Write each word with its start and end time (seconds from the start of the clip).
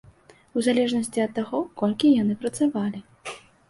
У 0.59 0.63
залежнасці 0.67 1.23
ад 1.27 1.37
таго, 1.37 1.63
колькі 1.85 2.15
яны 2.21 2.41
працавалі. 2.43 3.09